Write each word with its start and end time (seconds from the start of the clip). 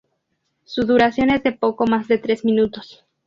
Su 0.63 0.81
duración 0.87 1.29
es 1.29 1.43
de 1.43 1.51
poco 1.51 1.85
más 1.85 2.07
de 2.07 2.17
tres 2.17 2.43
minutos. 2.43 3.05